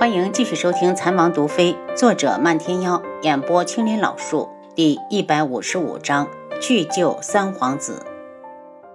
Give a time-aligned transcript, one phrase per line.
[0.00, 6.26] 欢迎继续收听《残王毒妃》，作者漫天妖，演播青林老树，第一百五十五章
[6.58, 8.06] 去救三皇子。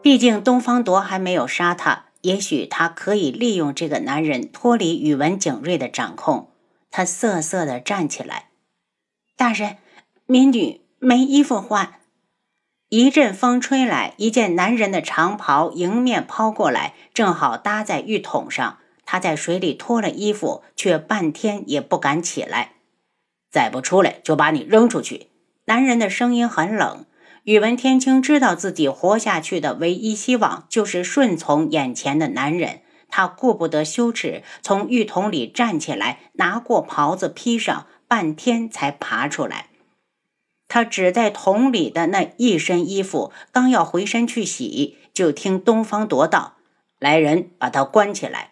[0.00, 6.48] 毕竟东方铎还没有杀他，也许他可以利用这个男人脱离宇文景睿的掌控。
[6.90, 8.46] 他瑟瑟地站起来，
[9.36, 9.76] 大人，
[10.24, 12.00] 民女没衣服换。
[12.88, 18.78] 一阵风吹来，一件男人的长袍迎面抛过来，正好搭在浴桶上。
[19.06, 22.72] 他在水里脱了衣服，却半天也不敢起来。
[23.50, 25.28] 再不出来，就把你扔出去！
[25.64, 27.06] 男人的声音很冷。
[27.44, 32.82] 宇文天青知道自己活下去的唯一希望就是顺从眼前的男人。
[33.08, 39.68] 他顾不得羞耻，从浴桶里站起来，拿过袍子披上，半天才爬出来。
[40.66, 46.56] 他只在桶里的那一身衣服，刚要回身去洗，就听东方夺道
[46.98, 48.50] ：“来人，把他关起来！”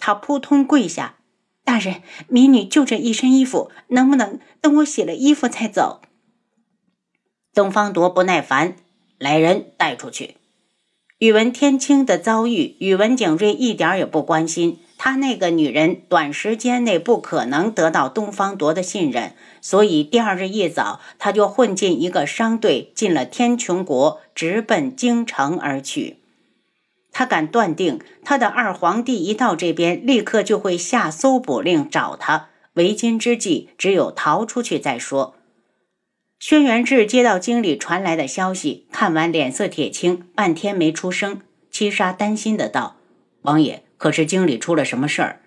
[0.00, 1.16] 他扑通跪下
[1.62, 6.00] ：“大人，民女就这一身衣服，能不能等我洗了衣服再走？”
[7.54, 8.74] 东方铎不耐烦
[9.18, 10.36] ：“来人，带出去！”
[11.18, 14.78] 宇文天青的遭遇，宇文景睿一点也不关心。
[14.96, 26.19] 他那个女人短时间内不可能得到东方铎的信任，所以第二日一早，他就混进一个商队，进了天穹国，直奔京城而去。
[27.20, 32.48] 他敢断定，他的二皇帝一到这边，立刻就会下搜捕令找他。
[32.72, 35.34] 为今之计，只有逃出去再说。
[36.38, 41.42] 轩辕志接到经理传来的消息，看完脸色铁青，半天没出声。
[41.70, 42.96] 七杀担心的道
[43.44, 45.42] ：“王爷，可是经理出了什么事儿？”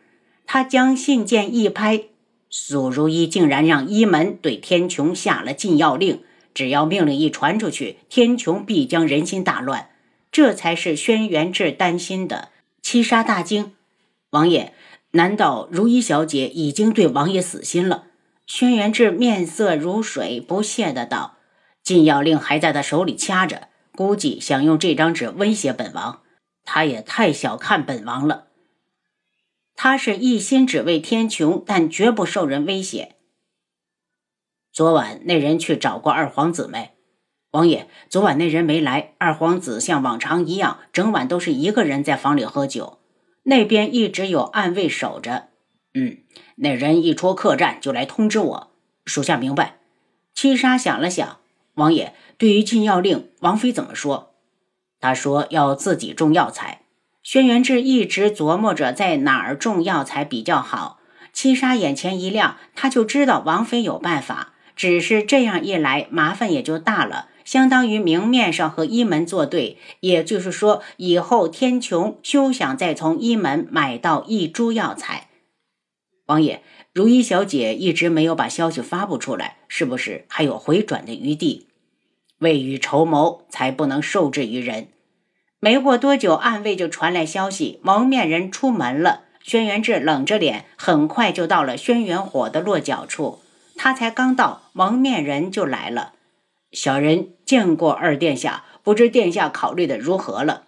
[0.45, 2.03] 他将信件一拍，
[2.51, 6.21] 苏如意竟然让一门对天穹下了禁药令，
[6.53, 9.89] 只要命令一传出去，天穹必将人心大乱。
[10.33, 12.49] 这才是轩辕志担心的。
[12.81, 13.75] 七杀大惊
[14.31, 14.73] ：“王爷，
[15.11, 18.07] 难道如意小姐已经对王爷死心了？”
[18.47, 21.37] 轩辕志面色如水，不屑的道
[21.83, 26.23] ：“禁药令还在他手里掐着，估计想用这张纸威胁本王。
[26.65, 28.47] 他也太小看本王了。
[29.75, 33.15] 他是一心只为天穹，但绝不受人威胁。
[34.71, 36.91] 昨晚那人去找过二皇子没？
[37.53, 39.13] 王爷，昨晚那人没来。
[39.19, 42.97] 二皇子像往常一样，整晚都是一个人在房里喝酒，
[43.43, 45.49] 那边一直有暗卫守着。”
[45.93, 46.17] 嗯，
[46.55, 48.71] 那人一出客栈就来通知我，
[49.05, 49.75] 属下明白。
[50.33, 51.37] 七杀想了想，
[51.75, 54.33] 王爷对于禁药令，王妃怎么说？
[54.99, 56.81] 他说要自己种药材。
[57.21, 60.97] 轩辕志一直琢磨着在哪儿种药材比较好。
[61.31, 69.77] 七杀眼前一亮，他就知道王妃有办法，只是这样一来，麻烦也就大了，相当于明面上和一门作对。
[69.99, 75.29] 也就是说，以后天穹休想再从一门买到一株药材。
[76.27, 76.61] 王爷，
[76.93, 81.67] 如意小姐一直没有把消息发布出来，是不是还有回转的余地？
[82.39, 84.87] 未雨绸缪，才不能受制于人。
[85.59, 89.21] 没过多久，暗卫就传来消息，蒙面人出门了。
[89.41, 93.39] 轩辕志冷着脸，很快就到了轩辕火的落脚处。
[93.75, 96.13] 他才刚到，蒙面人就来了。
[96.73, 100.63] 小人见过二殿下，不知殿下考虑的如何了？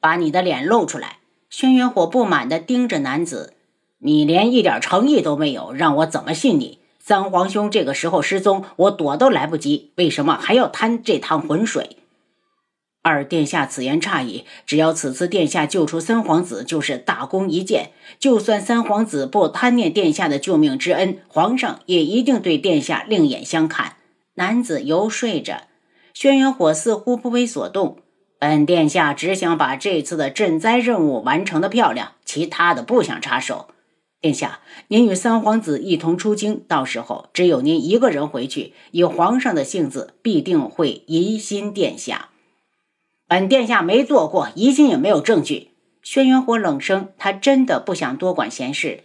[0.00, 1.18] 把你的脸露出来！
[1.48, 3.54] 轩辕火不满地盯着男子。
[4.00, 6.78] 你连一点诚意都没有，让我怎么信你？
[6.98, 11.96] 三皇兄这个时候失踪，我躲都来不及，为什么还要贪这趟浑水？
[13.02, 17.92] 二殿下此言差矣，只要此次殿下救出三皇子，就是大功一件。
[18.18, 23.97] 就算三皇子不贪念殿下的救命之恩，皇上也一定对殿下另眼相看。
[24.38, 25.64] 男子游说着，
[26.14, 27.98] 轩辕火似乎不为所动。
[28.38, 33.66] 本殿下只想把这次的赈灾任务完成的漂亮，其他的不想插手。
[34.20, 42.28] 殿下，您与三皇子一同出京，到时候只有您一个人回去，以皇上的性子，必定会疑心殿下。
[43.26, 45.70] 本殿下没做过，疑心也没有证据。
[46.00, 49.02] 轩辕火冷声，他真的不想多管闲事。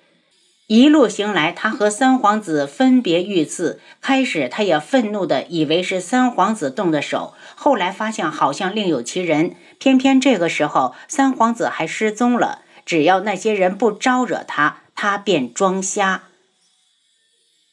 [0.67, 9.55] 一路行来，他和三皇子分别遇刺，开始他也愤怒的以为是三皇子动的手，后来发现好像另有其人。
[9.77, 12.61] 偏偏这个时候，三皇子还失踪了。
[12.85, 14.77] 只要那些人不招惹他。
[14.95, 16.23] 他便装瞎。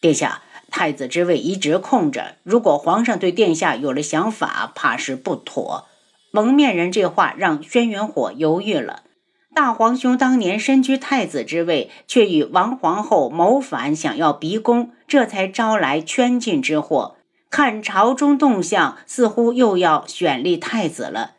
[0.01, 5.87] 殿下，太子之位一直空着，如果皇上对殿下有了想法，怕是不妥。
[6.33, 9.03] 蒙面人这话让轩辕火犹豫了。
[9.53, 17.17] 大皇兄当年身居太子之位，却与王皇后谋反，想要逼宫，这才招来圈禁之祸。
[17.51, 21.33] 看朝中动向，似乎又要选立太子了。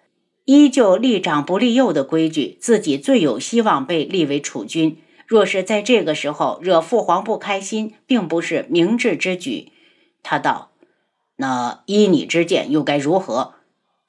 [0.43, 4.97] 依旧立长不立幼的规矩，自己最有希望被立为储君。
[5.25, 9.71] 若是在这个时候惹父皇不开心，并不是明智之举。
[10.21, 10.71] 他道
[11.37, 13.53] ：“那依你之见，又该如何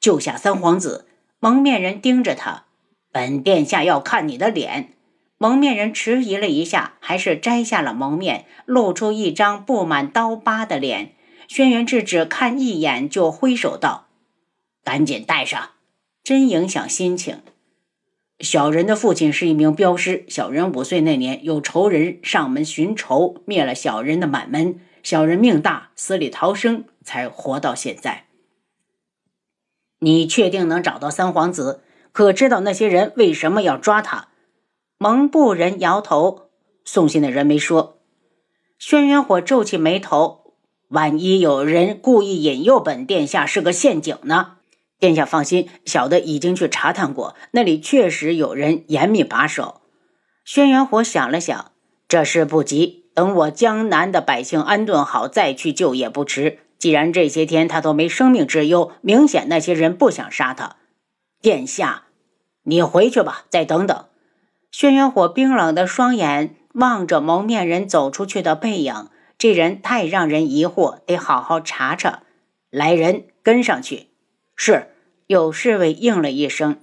[0.00, 1.06] 救下三皇子？”
[1.38, 2.64] 蒙面人盯着他
[3.12, 4.94] ：“本殿下要看你的脸。”
[5.38, 11.14] 蒙面人迟疑了一下，还是摘下了蒙面，露出一张布满刀疤的脸。
[11.48, 14.06] 轩辕志只看一眼，就挥手道
[14.84, 15.70] ：“赶紧戴上，
[16.22, 17.40] 真影响心情。”
[18.38, 24.80] 小人的父亲是一名镖师，小人五岁那年，有仇人上门寻仇，灭了小人的满门。
[25.02, 28.26] 小人命大，死里逃生，才活到现在。
[29.98, 31.82] 你确定能找到三皇子？
[32.12, 34.28] 可知道那些人为什么要抓他？
[34.98, 36.50] 蒙布人摇头，
[36.84, 37.98] 送信的人没说。
[38.78, 40.54] 轩辕火皱起眉头，
[40.88, 44.58] 万一有人故意引诱本殿下是个陷阱呢？
[44.98, 49.80] 殿下放心，小的已经去查探过，那里确实有人严密把守。
[50.44, 51.72] 轩辕火想了想，
[52.06, 56.58] 这事不急，等我江南的百姓安顿好再去救也不迟。
[56.78, 60.76] 既然这些天他都没生命之忧，明显那些人不想杀他。
[61.42, 62.04] 殿下，
[62.62, 64.04] 你回去吧，再等等。
[64.70, 72.22] 轩辕火冰冷的双眼望着蒙面人走出去的背影，这人太让人疑惑，得好好查查。
[72.70, 74.10] 来人，跟上去。
[74.54, 74.90] 是。
[75.26, 76.78] 有侍卫应了一声。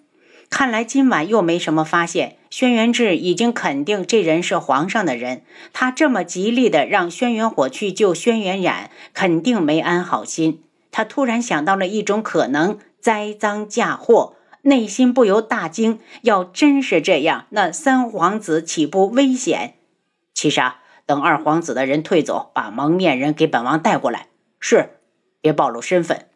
[0.50, 2.38] 看来今晚又没什么发现。
[2.50, 5.44] 轩辕志已经肯定这人是皇上的人。
[5.72, 10.64] 他这么极力的让轩辕火去救轩辕染，肯定没安好心。
[10.90, 14.36] 他突然想到了一种可能：栽赃嫁祸。
[14.64, 19.76] 内心不由大惊，要真是这样，那三皇子岂不危险？
[20.34, 24.28] 七杀，等二皇子的人退走，把蒙面人给本王带过来。
[24.60, 24.90] 是，
[25.42, 26.28] 别暴露身份。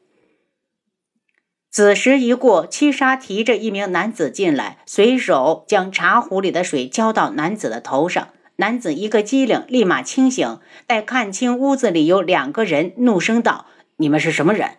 [1.69, 8.29] 子时一过，七杀提着一名男子进来，随手将茶壶里的水浇到男子的头上。
[8.57, 13.65] 男子一个机灵，立马清醒，待看清屋子里有两个人，怒声道
[13.97, 14.77] ：“你们是什么人？”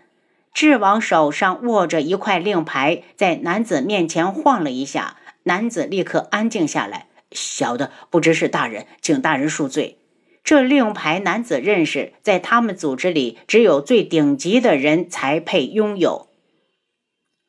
[0.55, 7.09] 智王手上握着一块令牌，在男子面前晃了一下，男子立刻安静下来。
[7.33, 9.99] 小的不知是大人，请大人恕罪。
[10.45, 16.29] 这令牌男子认识，在他们组织里，只有最顶级的人才配拥有。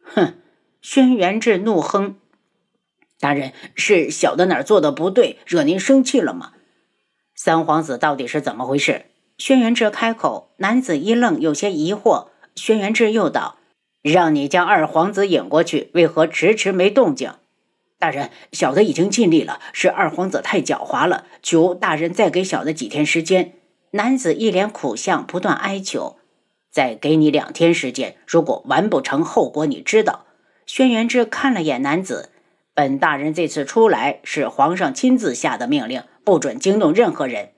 [0.02, 0.34] 哼！
[0.82, 2.16] 轩辕志怒哼
[3.20, 6.54] ：“大人，是小的哪儿做的不对，惹您生气了吗？”
[7.36, 9.06] 三皇子到底是怎么回事？
[9.38, 12.30] 轩辕志开口，男子一愣，有些疑惑。
[12.56, 13.58] 轩辕志又道
[14.02, 17.34] ：“让你将二皇子引过去，为何迟迟没动静？”
[18.00, 23.54] 大人，小的已经尽力了，是二皇子太狡猾了，求大人再给小的几天时间。
[23.92, 26.18] 男子一脸苦相，不断哀求
[26.70, 30.26] ：“再给你两天时间，如果完不成，后果你知道。”
[30.68, 32.32] 轩辕志看了眼男子
[32.76, 37.52] ：“本大人这次出来是皇上亲自下的命令，不准惊动任何人。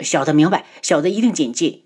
[0.00, 1.83] 小的明白，小的一定谨记。”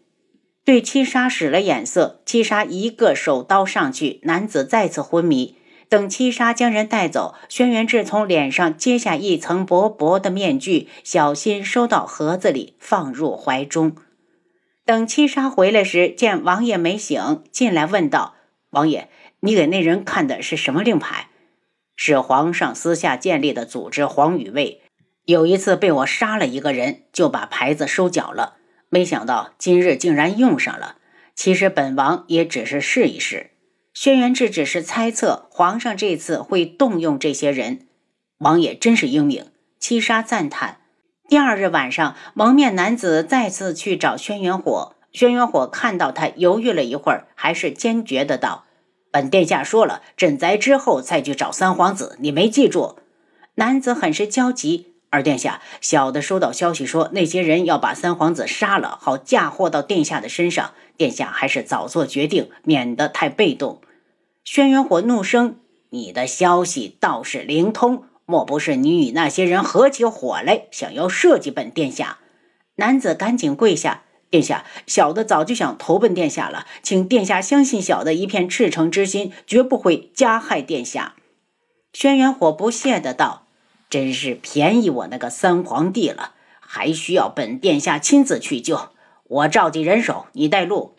[0.69, 5.56] 对七杀使了眼色，七杀一个手刀上去，男子再次昏迷。
[5.88, 13.97] 等七杀将人带走，轩辕志从脸上揭下一层薄薄的面具，小心收到盒子里，放入怀中。
[14.85, 18.35] 等七杀回来时，见王爷没醒，进来问道
[18.69, 19.09] ：“王爷，
[19.41, 21.31] 你给那人看的是什么令牌？
[21.97, 24.82] 是皇上私下建立的组织黄羽卫。
[25.25, 28.56] 有一次被我杀了一个人，就把牌子收缴了。”
[28.89, 30.97] 没想到今日竟然用上了。
[31.35, 33.51] 其实本王也只是试一试。
[33.95, 37.87] 轩辕志只是猜测皇上这次会动用这些人。
[38.39, 39.47] 王爷真是英明。
[39.81, 40.79] 七杀赞叹。
[41.29, 44.97] 第二日晚上，蒙面男子再次去找轩辕火。
[45.13, 48.65] 轩辕火看到他，犹豫了一会儿，还是坚决的道
[49.13, 52.99] ：“本殿下说了，赈灾之后再去找三皇子，你没记住？”
[53.57, 54.95] 男子很是焦急。
[55.10, 60.72] 二殿下，小的收到消息说，那些人要把三皇子杀了，好嫁祸到殿下的身上。
[60.98, 63.81] 殿下还是早做决定，免得太被动。
[64.44, 65.60] 轩辕火怒声
[65.91, 72.19] ：“你的消息倒是灵通，莫不是你与那些人合起伙来，想要设计本殿下？”
[72.77, 81.15] 男子赶紧跪下：“殿下，小的早就想投奔殿下了，请殿下相信小的一片赤诚之心，绝不会加害殿下。”
[81.94, 83.47] 轩辕火不屑的道。
[83.91, 88.91] 真是便宜我那个三皇帝了，还需要本殿下亲自去救。
[89.25, 90.95] 我召集人手，你带路。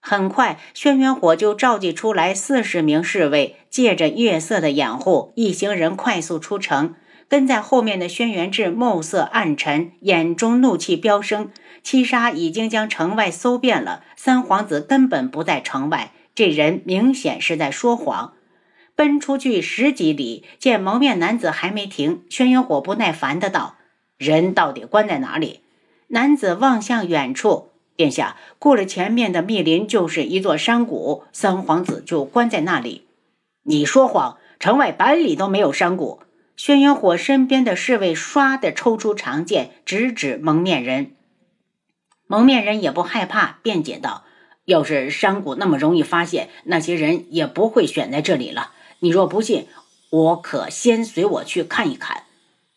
[0.00, 6.94] 很快，轩辕火就召集出来四十名侍卫，借着月色的掩护，一行人快速出城。
[7.28, 11.50] 跟在后面的轩辕志眸色暗沉，眼中怒气飙升。
[11.82, 18.34] 七杀已经将城外搜遍了，三皇子根本不在城外，这人明显是在说谎。
[18.96, 23.76] 奔出去十几里，见蒙面男子还没停，轩辕火不耐烦的道
[24.16, 25.60] ：“人到底关在哪里？
[26.08, 33.04] 男子望向远处，殿下，过了前面的密林就是一座山谷，三皇子就关在那里。
[33.64, 36.20] 你说谎，城外百里都没有山谷。
[36.56, 41.10] 轩辕火身边的侍卫唰的抽出长剑，直指蒙面人。
[42.26, 44.24] 蒙面人也不害怕，辩解道
[44.64, 48.72] ：“要是山谷那么容易发现，那些人也不会选在这里了。
[49.06, 49.68] 你若不信，
[50.10, 52.24] 我可先随我去看一看。”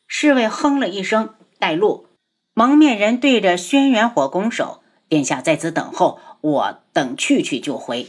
[0.06, 2.06] 侍卫哼了一声，带路。
[2.54, 8.06] 蒙面人对着轩辕火拱手：“殿下在此等候，我等去去就回。”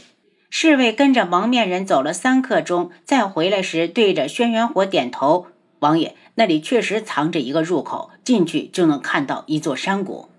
[0.51, 5.47] 侍卫跟着蒙面人走了三刻钟，再回来时对着轩辕火点头。
[5.79, 10.29] 王爷，那里确实藏着一个入口，进去就能看到一座山谷。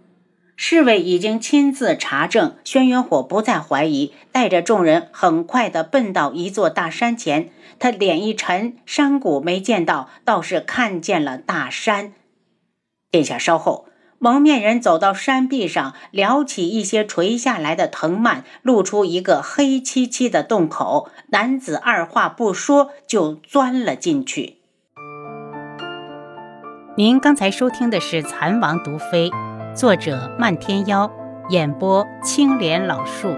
[0.64, 7.50] 侍卫已经亲自查证，轩辕火不再怀疑，带着众人很快地奔到一座大山前。
[7.81, 12.12] 他脸一沉，山谷没见到，倒是看见了大山。
[13.11, 13.87] 殿下稍后。
[14.21, 21.11] 蒙面人走到山壁上，撩起一些垂下来的藤蔓，露出一个黑漆漆的洞口。
[21.31, 24.59] 男子二话不说就钻了进去。
[26.97, 29.28] 您刚才收听的是《蚕王毒妃》，
[29.75, 31.11] 作者漫天妖，
[31.49, 33.35] 演播青莲老树。